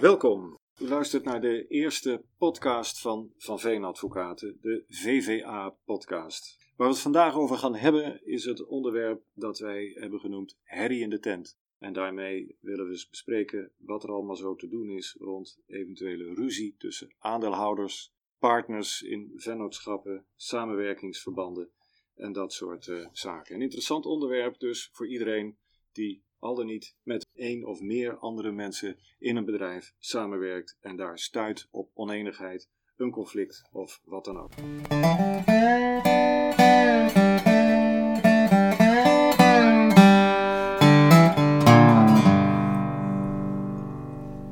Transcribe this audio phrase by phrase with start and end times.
[0.00, 0.58] Welkom.
[0.78, 6.56] U luistert naar de eerste podcast van Van Veen Advocaten, de VVA-podcast.
[6.76, 11.02] Waar we het vandaag over gaan hebben is het onderwerp dat wij hebben genoemd herrie
[11.02, 11.58] in de tent.
[11.78, 16.34] En daarmee willen we eens bespreken wat er allemaal zo te doen is rond eventuele
[16.34, 21.70] ruzie tussen aandeelhouders, partners in vennootschappen, samenwerkingsverbanden
[22.14, 23.54] en dat soort uh, zaken.
[23.54, 25.58] Een interessant onderwerp dus voor iedereen
[25.92, 30.96] die al dan niet met één of meer andere mensen in een bedrijf samenwerkt en
[30.96, 34.50] daar stuit op oneenigheid, een conflict of wat dan ook.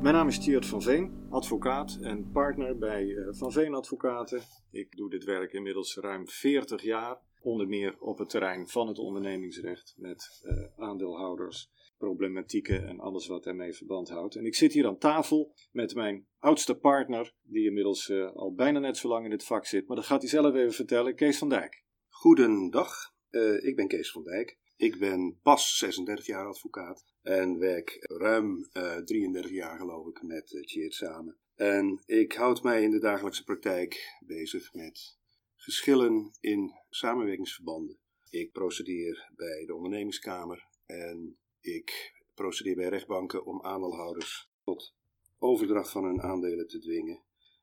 [0.01, 4.41] Mijn naam is Tjeerd van Veen, advocaat en partner bij eh, Van Veen Advocaten.
[4.71, 8.97] Ik doe dit werk inmiddels ruim 40 jaar, onder meer op het terrein van het
[8.97, 14.35] ondernemingsrecht met uh, aandeelhouders, problematieken en alles wat daarmee verband houdt.
[14.35, 18.79] En ik zit hier aan tafel met mijn oudste partner, die inmiddels uh, al bijna
[18.79, 21.37] net zo lang in het vak zit, maar dat gaat hij zelf even vertellen, Kees
[21.37, 21.83] van Dijk.
[22.07, 22.93] Goedendag,
[23.29, 24.57] uh, ik ben Kees van Dijk.
[24.75, 30.59] Ik ben pas 36 jaar advocaat en werk ruim uh, 33 jaar geloof ik met
[30.61, 31.37] Tjeerd samen.
[31.55, 35.18] En ik houd mij in de dagelijkse praktijk bezig met
[35.61, 37.97] geschillen in samenwerkingsverbanden.
[38.29, 44.93] Ik procedeer bij de ondernemingskamer en ik procedeer bij rechtbanken om aandeelhouders tot
[45.37, 47.21] overdracht van hun aandelen te dwingen.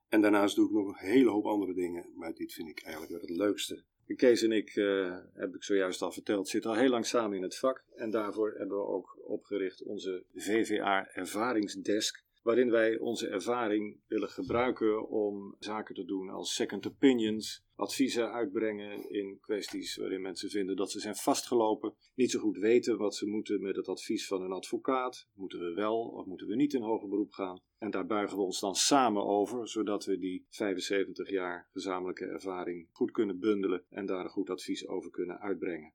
[0.09, 3.13] En daarnaast doe ik nog een hele hoop andere dingen, maar dit vind ik eigenlijk
[3.13, 3.85] wel het leukste.
[4.15, 7.43] Kees en ik, uh, heb ik zojuist al verteld, zitten al heel lang samen in
[7.43, 7.85] het vak.
[7.95, 12.25] En daarvoor hebben we ook opgericht onze VVA Ervaringsdesk.
[12.43, 19.11] Waarin wij onze ervaring willen gebruiken om zaken te doen als second opinions, adviezen uitbrengen
[19.11, 23.27] in kwesties waarin mensen vinden dat ze zijn vastgelopen, niet zo goed weten wat ze
[23.27, 25.29] moeten met het advies van een advocaat.
[25.35, 27.61] Moeten we wel of moeten we niet in hoger beroep gaan?
[27.79, 32.89] En daar buigen we ons dan samen over, zodat we die 75 jaar gezamenlijke ervaring
[32.93, 35.93] goed kunnen bundelen en daar een goed advies over kunnen uitbrengen.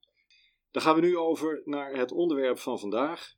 [0.70, 3.34] Dan gaan we nu over naar het onderwerp van vandaag.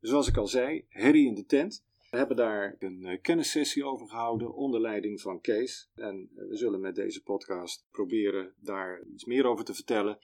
[0.00, 1.86] Zoals ik al zei, herrie in de tent.
[2.10, 5.90] We hebben daar een kennissessie over gehouden onder leiding van Kees.
[5.94, 10.18] En we zullen met deze podcast proberen daar iets meer over te vertellen.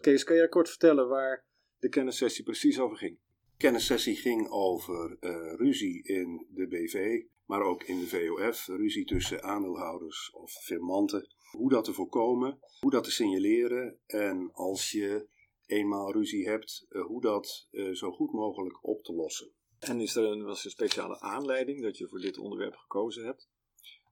[0.00, 1.46] Kees, kan jij kort vertellen waar
[1.78, 3.18] de kennissessie precies over ging?
[3.50, 8.66] De kennissessie ging over uh, ruzie in de BV, maar ook in de VOF.
[8.66, 11.28] Ruzie tussen aandeelhouders of firmanten.
[11.50, 15.28] Hoe dat te voorkomen, hoe dat te signaleren en als je
[15.66, 19.52] eenmaal ruzie hebt, hoe dat zo goed mogelijk op te lossen.
[19.88, 23.48] En is er een, speciale aanleiding dat je voor dit onderwerp gekozen hebt?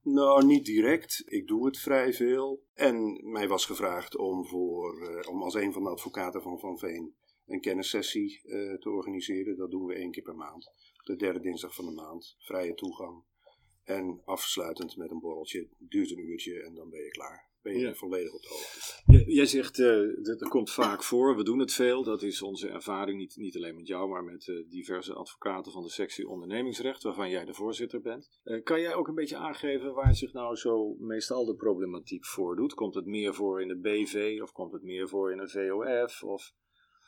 [0.01, 1.23] Nou, niet direct.
[1.25, 2.63] Ik doe het vrij veel.
[2.73, 6.77] En mij was gevraagd om, voor, uh, om als een van de advocaten van Van
[6.77, 9.57] Veen een kennissessie uh, te organiseren.
[9.57, 10.71] Dat doen we één keer per maand.
[11.03, 12.35] De derde dinsdag van de maand.
[12.39, 13.23] Vrije toegang.
[13.83, 15.67] En afsluitend met een borreltje.
[15.77, 17.51] Duurt een uurtje en dan ben je klaar.
[17.61, 17.93] Ben je ja.
[17.93, 19.31] volledig op de hoogte.
[19.33, 22.03] Jij zegt, uh, dat, dat komt vaak voor, we doen het veel.
[22.03, 25.83] Dat is onze ervaring, niet, niet alleen met jou, maar met uh, diverse advocaten van
[25.83, 28.29] de sectie ondernemingsrecht, waarvan jij de voorzitter bent.
[28.43, 32.73] Uh, kan jij ook een beetje aangeven waar zich nou zo meestal de problematiek voordoet?
[32.73, 36.23] Komt het meer voor in de BV of komt het meer voor in de VOF?
[36.23, 36.53] Of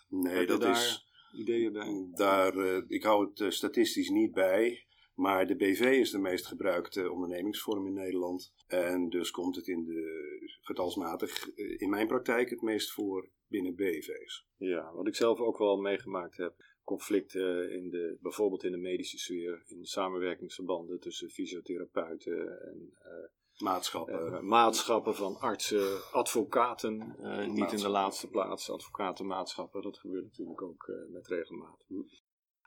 [0.09, 1.05] nee, dat is.
[1.33, 2.09] Ideeën bij?
[2.13, 4.85] Daar, ik hou het statistisch niet bij.
[5.15, 8.53] Maar de BV is de meest gebruikte ondernemingsvorm in Nederland.
[8.67, 10.25] En dus komt het in de,
[10.61, 14.47] getalsmatig in mijn praktijk het meest voor binnen BV's.
[14.57, 16.53] Ja, wat ik zelf ook wel meegemaakt heb.
[16.83, 23.63] Conflicten in de, bijvoorbeeld in de medische sfeer, in de samenwerkingsverbanden tussen fysiotherapeuten en uh,
[23.63, 24.33] maatschappen.
[24.33, 29.81] Uh, maatschappen van artsen, advocaten, uh, niet in de laatste plaats, advocaten, maatschappen.
[29.81, 31.85] Dat gebeurt natuurlijk ook met regelmaat.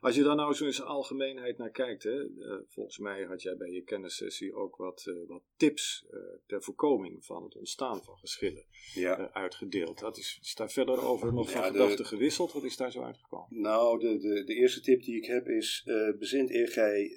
[0.00, 3.42] Als je daar nou zo in zijn algemeenheid naar kijkt, hè, uh, volgens mij had
[3.42, 8.02] jij bij je kennissessie ook wat, uh, wat tips uh, ter voorkoming van het ontstaan
[8.02, 8.64] van geschillen
[8.94, 9.30] ja.
[9.32, 9.98] uitgedeeld.
[9.98, 12.52] Dat is, is daar verder over nog van gedachten gewisseld?
[12.52, 13.60] Wat is daar zo uitgekomen?
[13.60, 15.88] Nou, de, de, de eerste tip die ik heb is,
[16.18, 17.16] bezint eer gij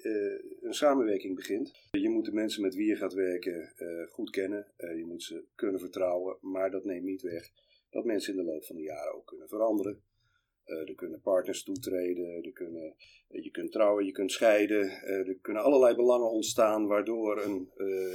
[0.60, 1.72] een samenwerking begint.
[1.90, 3.72] Je moet de mensen met wie je gaat werken
[4.10, 4.72] goed kennen.
[4.76, 7.50] je moet ze kunnen vertrouwen, maar dat neemt niet weg
[7.92, 10.02] dat mensen in de loop van de jaren ook kunnen veranderen.
[10.66, 12.96] Uh, er kunnen partners toetreden, er kunnen,
[13.28, 14.84] uh, je kunt trouwen, je kunt scheiden.
[14.84, 17.70] Uh, er kunnen allerlei belangen ontstaan waardoor een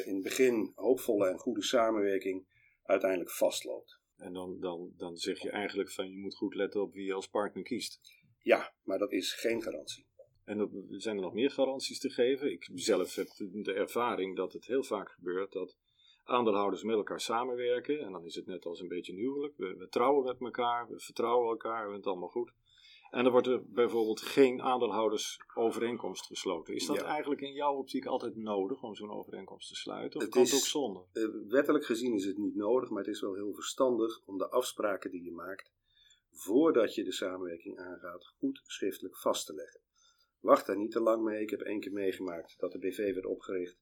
[0.06, 2.46] in het begin hoopvolle en goede samenwerking
[2.84, 4.00] uiteindelijk vastloopt.
[4.18, 7.14] En dan, dan, dan zeg je eigenlijk van je moet goed letten op wie je
[7.14, 8.00] als partner kiest.
[8.40, 10.06] Ja, maar dat is geen garantie.
[10.44, 10.70] En er
[11.02, 12.52] zijn er nog meer garanties te geven?
[12.52, 15.78] Ik zelf heb de ervaring dat het heel vaak gebeurt dat
[16.28, 18.00] aandeelhouders met elkaar samenwerken.
[18.00, 19.54] En dan is het net als een beetje een huwelijk.
[19.58, 22.52] We, we, trouwen met elkaar, we vertrouwen elkaar, we hebben het allemaal goed.
[23.10, 26.74] En er wordt er bijvoorbeeld geen aandeelhoudersovereenkomst gesloten.
[26.76, 27.04] Is dat Ja.
[27.04, 30.16] eigenlijk in jouw optiek altijd nodig om zo'n overeenkomst te sluiten?
[30.20, 31.04] Of Het kan is- het ook zonder?
[31.14, 34.50] Eh, wettelijk gezien is het niet nodig, maar het is wel heel verstandig om de
[34.50, 35.72] afspraken die je maakt
[36.32, 39.82] voordat je de samenwerking aangaat goed schriftelijk vast te leggen.
[40.40, 41.42] Wacht daar niet te lang mee.
[41.42, 43.78] Ik heb één keer meegemaakt dat de BV werd opgericht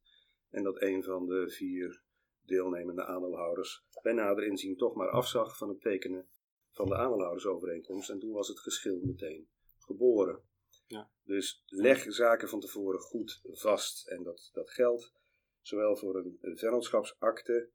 [0.50, 2.02] en dat een van de vier
[2.48, 6.28] deelnemende aandeelhouders bij nader inzien toch maar afzag van het tekenen
[6.72, 9.48] van de aandeelhoudersovereenkomst en toen was het geschil meteen
[9.78, 10.42] geboren.
[10.88, 11.10] Ja.
[11.24, 15.14] Dus leg zaken van tevoren goed vast en dat, dat geldt
[15.62, 17.70] zowel voor een, vennootschapsakte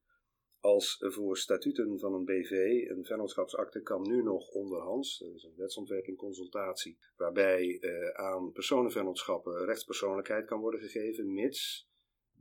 [0.60, 2.50] als voor statuten van een BV.
[2.88, 9.64] Een vennootschapsakte kan nu nog onderhands, er is een wetsontwerping consultatie, waarbij eh, aan personenvennootschappen
[9.64, 11.89] rechtspersoonlijkheid kan worden gegeven, mits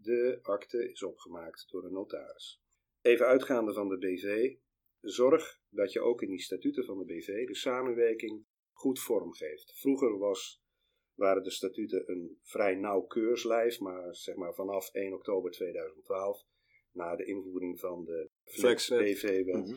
[0.02, 2.62] de akte is opgemaakt door een notaris.
[3.02, 4.56] Even uitgaande van de BV,
[5.02, 9.80] zorg dat je ook in die statuten van de BV de samenwerking goed vormgeeft.
[9.80, 10.62] Vroeger was,
[11.14, 16.44] waren de statuten een vrij nauw keurslijf, maar zeg maar vanaf 1 oktober 2012,
[16.92, 18.30] na de invoering van de.
[19.04, 19.76] BV-wet, Mhm.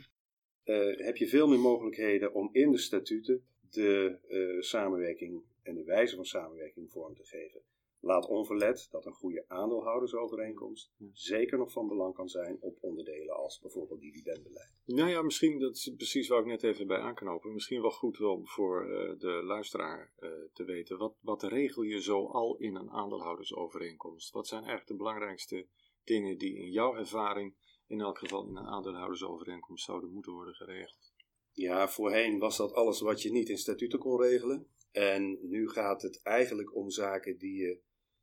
[0.62, 5.84] eh, heb je veel meer mogelijkheden om in de statuten de eh, samenwerking en de
[5.84, 7.62] wijze van samenwerking vorm te geven.
[8.04, 11.06] Laat onverlet dat een goede aandeelhoudersovereenkomst Ja.
[11.12, 14.70] zeker nog van belang kan zijn op onderdelen als bijvoorbeeld dividendbeleid.
[14.84, 17.52] Nou ja, misschien, dat is precies waar ik net even bij aanknopen.
[17.52, 20.98] Misschien wel goed om voor eh, de luisteraar eh, te weten.
[20.98, 24.32] Wat, wat regel je zo al in een aandeelhoudersovereenkomst?
[24.32, 25.66] Wat zijn eigenlijk de belangrijkste
[26.04, 27.54] dingen die in jouw ervaring
[27.86, 31.12] in elk geval in een aandeelhoudersovereenkomst zouden moeten worden geregeld?
[31.52, 34.66] Ja, voorheen was dat alles wat je niet in statuten kon regelen.
[34.92, 37.80] En nu gaat het eigenlijk om zaken die je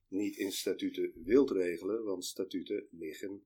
[0.09, 3.43] niet in statuten wilt regelen, want statuten liggen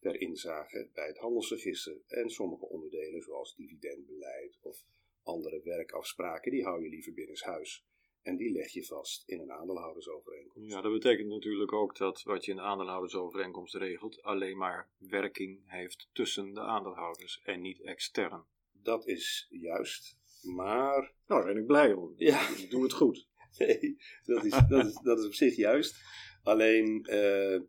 [0.00, 1.96] ter inzage bij het handelsregister.
[2.06, 4.84] En sommige onderdelen, zoals dividendbeleid of
[5.22, 7.84] andere werkafspraken, die hou je liever binnenshuis.
[8.22, 10.70] En die leg je vast in een aandeelhoudersovereenkomst.
[10.70, 15.60] Ja, dat betekent natuurlijk ook dat wat je in de aandeelhoudersovereenkomst regelt alleen maar werking
[15.64, 18.44] heeft tussen de aandeelhouders en niet extern.
[18.72, 22.12] Dat is juist, maar Nou, daar ben ik blij om.
[22.16, 22.48] Ja.
[22.56, 23.28] Ik doe het goed.
[23.58, 25.96] Nee, dat is, dat is, dat is op zich juist.
[26.42, 27.60] Alleen, eh,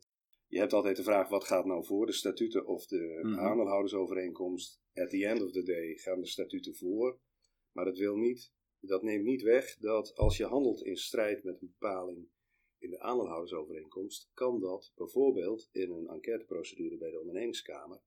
[0.48, 2.06] je hebt altijd de vraag, wat gaat nou voor?
[2.06, 3.40] De statuten of de Mhm.
[3.40, 4.82] aandeelhoudersovereenkomst?
[4.94, 7.20] At the end of the day gaan de statuten voor.
[7.72, 11.62] Maar dat wil niet, dat neemt niet weg dat als je handelt in strijd met
[11.62, 12.28] een bepaling
[12.78, 18.02] in de aandeelhoudersovereenkomst, kan dat bijvoorbeeld in een enquêteprocedure bij de ondernemingskamer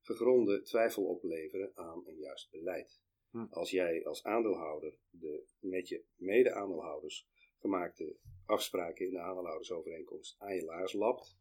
[0.00, 3.00] gegronde twijfel opleveren aan een juist beleid.
[3.30, 3.46] Hm.
[3.50, 7.28] Als jij als aandeelhouder de met je mede-aandeelhouders
[7.58, 11.38] gemaakte afspraken in de aandeelhoudersovereenkomst aan je laars lapt,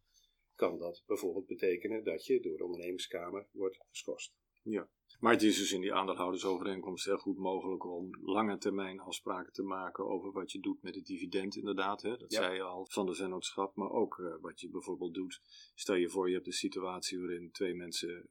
[0.55, 4.35] kan dat bijvoorbeeld betekenen dat je door de ondernemingskamer wordt geschorst.
[5.19, 9.63] Maar het is dus in die aandeelhoudersovereenkomst heel goed mogelijk om lange termijn afspraken te
[9.63, 12.01] maken over wat je doet met het dividend inderdaad.
[12.01, 12.17] Hè?
[12.17, 12.41] Dat Ja.
[12.41, 15.41] zei je al van de vennootschap, maar ook eh, wat je bijvoorbeeld doet.
[15.75, 18.27] Stel je voor je hebt een situatie waarin twee mensen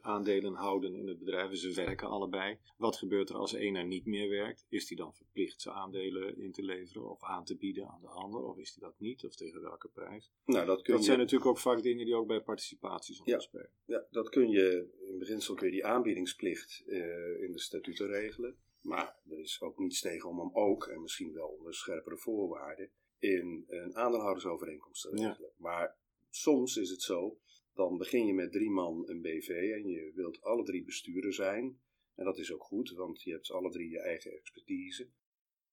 [0.00, 2.58] aandelen houden in het bedrijf en ze werken allebei.
[2.76, 4.66] Wat gebeurt er als een er niet meer werkt?
[4.68, 8.08] Is die dan verplicht zijn aandelen in te leveren of aan te bieden aan de
[8.08, 8.42] ander?
[8.42, 9.24] Of is die dat niet?
[9.24, 10.30] Of tegen welke prijs?
[10.44, 13.40] Nou, dat kun Dat je, zijn natuurlijk ook vaak dingen die ook bij participaties Ja.
[13.84, 18.56] ja, dat kun je in beginsel kun je die aanbiedingsplicht eh, in de statuten regelen.
[18.80, 22.90] Maar er is ook niets tegen om hem ook, en misschien wel onder scherpere voorwaarden,
[23.18, 25.28] in een aandeelhoudersovereenkomst te Ja.
[25.28, 25.52] regelen.
[25.56, 25.96] Maar
[26.30, 27.38] soms is het zo,
[27.74, 31.80] dan begin je met drie man een BV en je wilt alle drie bestuurder zijn.
[32.14, 35.10] En dat is ook goed, want je hebt alle drie je eigen expertise.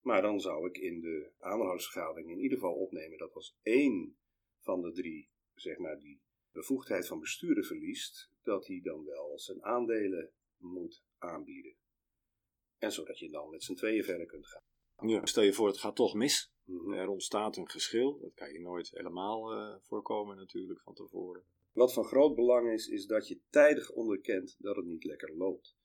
[0.01, 4.17] Maar dan zou ik in de aandeelhoudersvergadering in ieder geval opnemen dat als één
[4.59, 6.21] van de drie, zeg maar, die
[6.57, 11.75] bevoegdheid van besturen verliest, dat hij dan wel zijn aandelen moet aanbieden.
[12.77, 14.61] En zodat je dan met z'n tweeën verder kunt gaan.
[15.09, 15.25] Ja.
[15.25, 16.51] Stel je voor, het gaat toch mis.
[16.63, 16.93] Mhm.
[16.93, 18.19] Er ontstaat een geschil.
[18.19, 21.43] Dat kan je nooit helemaal eh, voorkomen natuurlijk van tevoren.
[21.71, 25.75] Wat van groot belang is, is dat je tijdig onderkent dat het niet lekker loopt.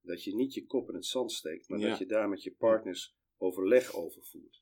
[0.00, 1.88] Dat je niet je kop in het zand steekt, maar Ja.
[1.88, 4.61] dat je daar met je partners overleg over voert.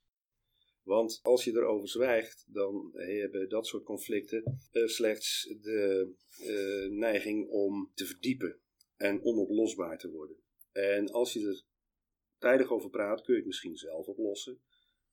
[0.90, 7.48] Want als je erover zwijgt, dan hebben dat soort conflicten eh, slechts de eh, neiging
[7.48, 8.58] om te verdiepen
[8.96, 10.36] en onoplosbaar te worden.
[10.72, 11.62] En als je er
[12.38, 14.60] tijdig over praat, kun je het misschien zelf oplossen.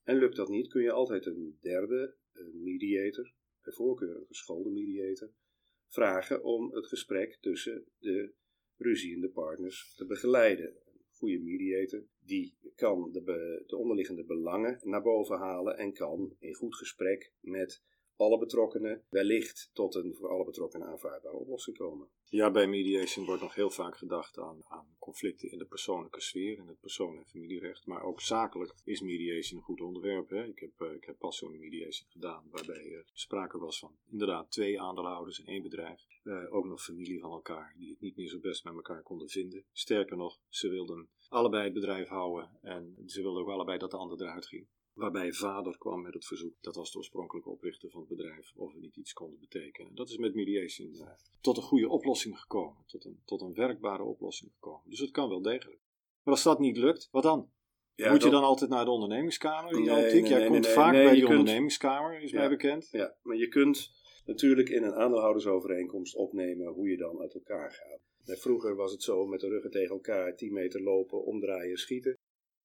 [0.03, 4.69] En lukt dat niet, kun je altijd een derde, een mediator, bij voorkeur een geschoolde
[4.69, 5.31] mediator,
[5.87, 8.33] vragen om het gesprek tussen de
[8.77, 10.75] ruziende partners te begeleiden.
[11.17, 13.21] Goede mediator die kan de,
[13.67, 17.83] de onderliggende belangen naar boven halen en kan in goed gesprek met
[18.17, 22.09] alle betrokkenen wellicht tot een voor alle betrokkenen aanvaardbare oplossing komen.
[22.29, 26.57] Ja, bij mediation wordt nog heel vaak gedacht aan, aan conflicten in de persoonlijke sfeer,
[26.57, 27.85] in het persoon- en familierecht.
[27.85, 30.29] Maar ook zakelijk is mediation een goed onderwerp.
[30.29, 30.43] Hè?
[30.43, 34.51] Ik, heb, uh, ik heb pas zo'n mediation gedaan, waarbij er sprake was van inderdaad
[34.51, 36.05] twee aandeelhouders in één bedrijf.
[36.23, 39.29] Uh, ook nog familie van elkaar, die het niet meer zo best met elkaar konden
[39.29, 39.65] vinden.
[39.71, 43.97] Sterker nog, ze wilden allebei het bedrijf houden en ze wilden ook allebei dat de
[43.97, 44.67] ander eruit ging.
[44.97, 48.73] Waarbij vader kwam met het verzoek, dat was de oorspronkelijke oprichter van het bedrijf, of
[48.73, 49.95] we niet iets konden betekenen.
[49.95, 51.07] Dat is met mediation uh,
[51.41, 54.89] tot een goede oplossing gekomen, tot een, tot een werkbare oplossing gekomen.
[54.89, 55.79] Dus het kan wel degelijk.
[56.23, 57.49] Maar als dat niet lukt, wat dan?
[57.95, 59.73] Ja, Moet je dan altijd naar de ondernemingskamer?
[59.73, 62.89] Die nee, nee, Jij nee, komt vaak bij die kunt, ondernemingskamer, is ja, mij bekend.
[62.91, 63.91] Ja, maar je kunt
[64.25, 68.39] natuurlijk in een aandeelhoudersovereenkomst opnemen hoe je dan uit elkaar gaat.
[68.39, 72.16] Vroeger was het zo met de ruggen tegen elkaar, 10 meter lopen, omdraaien, schieten.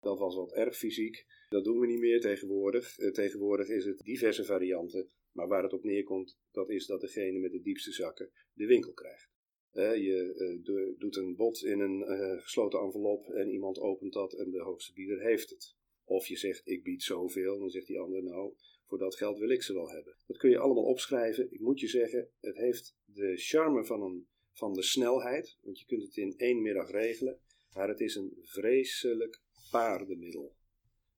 [0.02, 1.26] Dat was wat erg fysiek.
[1.48, 2.98] Dat doen we niet meer tegenwoordig.
[2.98, 5.10] Uh, tegenwoordig is het diverse varianten.
[5.32, 8.92] Maar waar het op neerkomt, dat is dat degene met de diepste zakken de winkel
[8.92, 9.30] krijgt.
[9.72, 12.04] Uh, je uh, doet een bod in een
[12.40, 15.74] gesloten envelop en iemand opent dat en de hoogste bieder heeft het.
[16.04, 18.54] Of je zegt, ik bied zoveel, dan zegt die ander, nou,
[18.86, 20.16] voor dat geld wil ik ze wel hebben.
[20.26, 21.52] Dat kun je allemaal opschrijven.
[21.52, 25.86] Ik moet je zeggen, het heeft de charme van, een, van de snelheid, want je
[25.86, 27.40] kunt het in één middag regelen.
[27.74, 29.41] Maar het is een vreselijk
[29.72, 30.56] paardenmiddel.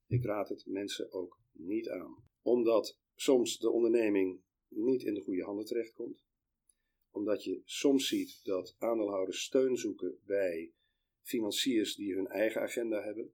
[0.07, 2.25] Ik raad het mensen ook niet aan.
[2.43, 6.25] Omdat soms de onderneming niet in de goede handen terechtkomt.
[7.11, 10.73] Omdat je soms ziet dat aandeelhouders steun zoeken bij
[11.23, 13.33] financiers die hun eigen agenda hebben.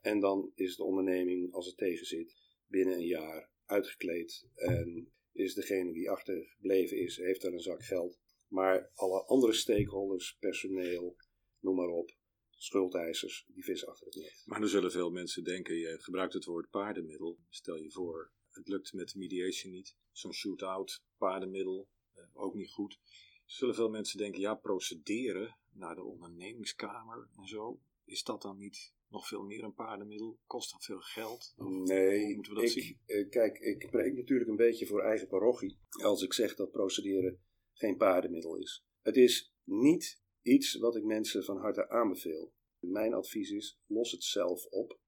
[0.00, 2.34] En dan is de onderneming, als het tegenzit,
[2.66, 4.48] binnen een jaar uitgekleed.
[4.54, 8.18] En is degene die achtergebleven is, heeft dan een zak geld.
[8.48, 11.16] Maar alle andere stakeholders, personeel,
[11.58, 12.18] noem maar op,
[12.62, 14.42] schuldeisers die vissen achter het net.
[14.44, 17.38] Maar dan zullen veel mensen denken, je gebruikt het woord paardenmiddel.
[17.48, 19.96] Stel je voor, het lukt met de mediation niet.
[20.12, 22.98] Zo'n shootout, paardenmiddel, eh, ook niet goed.
[23.44, 27.80] Zullen veel mensen denken, ja, procederen naar de ondernemingskamer en zo.
[28.04, 30.38] Is dat dan niet nog veel meer een paardenmiddel?
[30.46, 31.54] Kost dat veel geld?
[31.56, 33.00] Of nee, moeten we dat ik, zien?
[33.06, 37.40] Eh, kijk, ik spreek natuurlijk een beetje voor eigen parochie als ik zeg dat procederen
[37.72, 38.84] geen paardenmiddel is.
[39.00, 42.52] Het is niet Iets wat ik mensen van harte aanbeveel.
[42.78, 44.98] Mijn advies is: los het zelf op.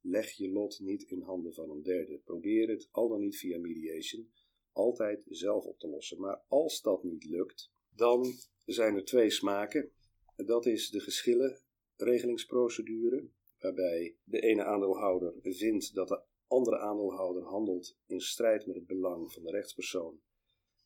[0.00, 2.18] Leg je lot niet in handen van een derde.
[2.18, 4.30] Probeer het al dan niet via mediation
[4.78, 6.20] altijd zelf op te lossen.
[6.20, 9.92] Maar als dat niet lukt, dan zijn er twee smaken.
[10.36, 18.20] Dat is de geschillenregelingsprocedure, waarbij de ene aandeelhouder vindt dat de andere aandeelhouder handelt in
[18.20, 20.20] strijd met het belang van de rechtspersoon.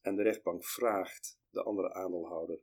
[0.01, 2.61] En de rechtbank vraagt de andere aandeelhouder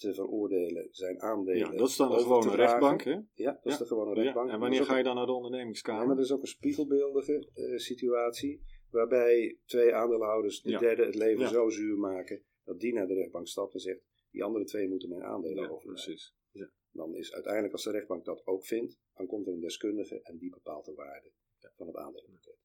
[0.00, 1.58] te veroordelen zijn aandelen.
[1.58, 3.18] Ja, dat is dan de gewone rechtbank, hè?
[3.34, 4.48] Ja, dat is de gewone rechtbank.
[4.48, 6.00] Ja, en wanneer ga je dan naar de ondernemingskamer?
[6.00, 11.14] Ja, maar dat is ook een spiegelbeeldige uh, situatie, waarbij twee aandeelhouders de derde het
[11.14, 14.88] leven zo zuur maken dat die naar de rechtbank stapt en zegt: die andere twee
[14.88, 16.34] moeten mijn aandelen ja, Precies.
[16.50, 16.70] Ja.
[16.92, 20.38] Dan is uiteindelijk, als de rechtbank dat ook vindt, dan komt er een deskundige en
[20.38, 21.32] die bepaalt de waarde
[21.76, 22.58] van het aandelenpakket.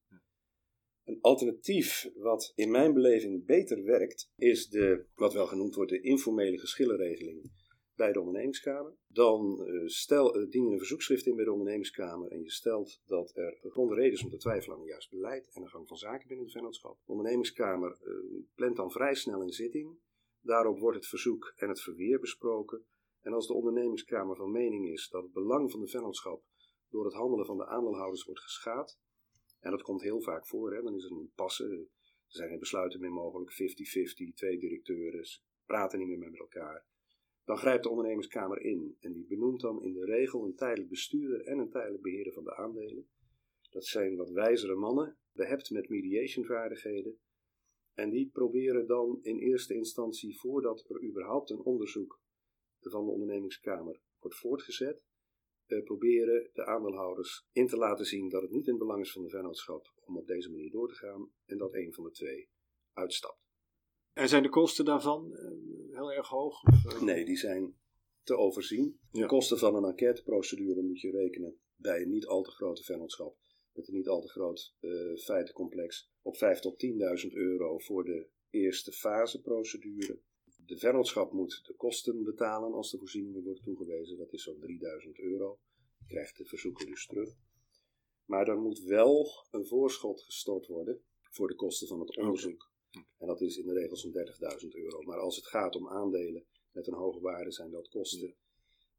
[1.06, 6.02] Een alternatief wat in mijn beleving beter werkt, is de, wat wel genoemd wordt, de
[6.02, 7.52] informele geschillenregeling
[7.96, 8.94] bij de ondernemingskamer.
[9.08, 13.02] Dan uh, stel, uh, dien je een verzoekschrift in bij de ondernemingskamer en je stelt
[13.06, 15.98] dat er gegronde reden is om te twijfelen aan juist beleid en de gang van
[15.98, 16.98] zaken binnen de vennootschap.
[17.06, 19.98] De ondernemingskamer uh, plant dan vrij snel een zitting.
[20.42, 22.86] Daarop wordt het verzoek en het verweer besproken.
[23.22, 26.44] En als de ondernemingskamer van mening is dat het belang van de vennootschap
[26.90, 29.00] door het handelen van de aandeelhouders wordt geschaad,
[29.66, 30.74] en dat komt heel vaak voor.
[30.74, 30.82] Hè?
[30.82, 31.64] Dan is er een impasse.
[31.64, 31.88] Er
[32.28, 33.52] zijn geen besluiten meer mogelijk.
[33.52, 35.28] 50-50, twee directeuren
[35.66, 36.86] praten niet meer met elkaar.
[37.44, 38.98] Dan grijpt de ondernemingskamer in.
[39.00, 42.44] En die benoemt dan in de regel een tijdelijk bestuurder en een tijdelijk beheerder van
[42.44, 43.08] de aandelen.
[43.70, 47.20] Dat zijn wat wijzere mannen, behept met mediationvaardigheden.
[47.94, 52.22] En die proberen dan in eerste instantie, voordat er überhaupt een onderzoek
[52.80, 55.04] van de ondernemingskamer wordt voortgezet,
[55.68, 59.12] uh, proberen de aandeelhouders in te laten zien dat het niet in het belang is
[59.12, 62.12] van de vennootschap om op deze manier door te gaan en dat een van de
[62.12, 62.50] twee
[62.94, 63.44] uitstapt.
[64.14, 66.64] En zijn de kosten daarvan uh, heel erg hoog?
[66.64, 67.02] Of, uh...
[67.02, 67.78] Nee, die zijn
[68.24, 69.00] te overzien.
[69.12, 73.38] De kosten van een enquêteprocedure moet je rekenen bij een niet al te grote vennootschap
[73.74, 74.76] met een niet al te groot
[75.18, 76.86] feitencomplex op 5 tot
[77.26, 80.20] 10.000 euro voor de eerste fase procedure.
[80.66, 84.18] De vennootschap moet de kosten betalen als de voorzieningen worden toegewezen.
[84.18, 85.60] Dat is zo'n 3000 euro.
[85.98, 87.36] Je krijgt de verzoeker dus terug.
[88.26, 92.72] Maar er moet wel een voorschot gestort worden voor de kosten van het onderzoek.
[93.18, 94.14] En dat is in de regel zo'n
[94.62, 95.02] 30.000 euro.
[95.02, 98.36] Maar als het gaat om aandelen met een hoge waarde, zijn dat kosten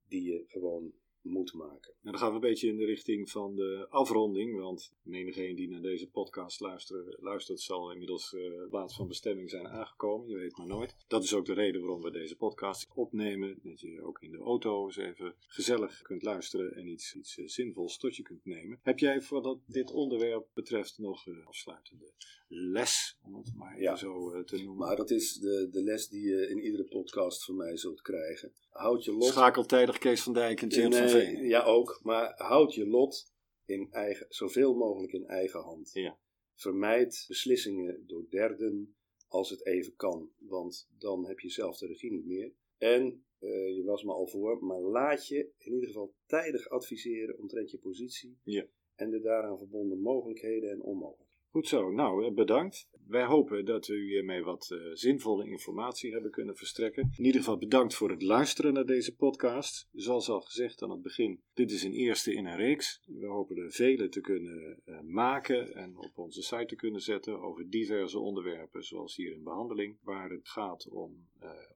[0.08, 0.92] die je gewoon
[1.28, 1.92] moeten maken.
[2.02, 5.68] En dan gaan we een beetje in de richting van de afronding, want menigeen die
[5.68, 10.28] naar deze podcast luistert, luistert zal inmiddels uh, plaats van bestemming zijn aangekomen.
[10.28, 10.96] Je weet maar nooit.
[11.06, 13.58] Dat is ook de reden waarom we deze podcast opnemen.
[13.62, 17.48] Dat je ook in de auto eens even gezellig kunt luisteren en iets, iets uh,
[17.48, 18.78] zinvols tot je kunt nemen.
[18.82, 22.12] Heb jij voor dat dit onderwerp betreft nog uh, afsluitende
[22.48, 23.96] les, om het maar ja.
[23.96, 24.86] zo te noemen?
[24.86, 28.52] Maar dat is de, de les die je in iedere podcast van mij zult krijgen.
[28.68, 29.28] Houd je lot...
[29.28, 31.44] Schakeltijdig Kees van Dijk en James van Veen.
[31.44, 32.00] Ja, ook.
[32.02, 33.32] Maar houd je lot
[33.64, 35.90] in eigen, zoveel mogelijk in eigen hand.
[35.92, 36.18] Ja.
[36.54, 38.96] Vermijd beslissingen door derden
[39.28, 40.30] als het even kan.
[40.38, 42.52] Want dan heb je zelf de regie niet meer.
[42.78, 47.38] En, uh, je was me al voor, maar laat je in ieder geval tijdig adviseren
[47.38, 48.38] omtrent je positie.
[48.42, 48.66] Ja.
[48.94, 51.25] En de daaraan verbonden mogelijkheden en onmogelijkheden.
[51.56, 52.88] Goed zo, nou bedankt.
[53.06, 57.12] Wij hopen dat we u hiermee wat uh, zinvolle informatie hebben kunnen verstrekken.
[57.16, 59.88] In ieder geval bedankt voor het luisteren naar deze podcast.
[59.92, 63.00] Zoals al gezegd aan het begin, dit is een eerste in een reeks.
[63.06, 67.40] We hopen er vele te kunnen uh, maken en op onze site te kunnen zetten
[67.40, 71.26] over diverse onderwerpen, zoals hier in behandeling, waar het gaat om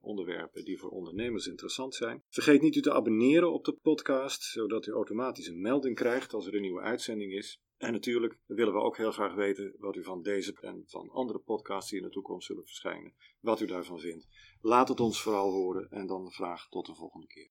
[0.01, 2.23] onderwerpen die voor ondernemers interessant zijn.
[2.29, 6.47] Vergeet niet u te abonneren op de podcast, zodat u automatisch een melding krijgt als
[6.47, 7.59] er een nieuwe uitzending is.
[7.81, 11.39] En natuurlijk willen we ook heel graag weten wat u van deze en van andere
[11.39, 14.27] podcasts die in de toekomst zullen verschijnen, wat u daarvan vindt.
[14.61, 17.49] Laat het ons vooral horen en dan graag tot de volgende keer.